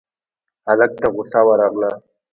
[0.67, 1.91] هلک ته غوسه ورغله: